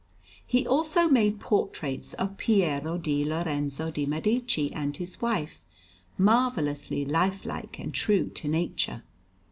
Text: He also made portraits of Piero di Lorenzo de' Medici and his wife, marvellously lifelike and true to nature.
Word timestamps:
He 0.47 0.65
also 0.65 1.07
made 1.07 1.39
portraits 1.39 2.15
of 2.15 2.35
Piero 2.35 2.97
di 2.97 3.23
Lorenzo 3.23 3.91
de' 3.91 4.07
Medici 4.07 4.73
and 4.73 4.97
his 4.97 5.21
wife, 5.21 5.61
marvellously 6.17 7.05
lifelike 7.05 7.77
and 7.77 7.93
true 7.93 8.29
to 8.29 8.47
nature. 8.47 9.03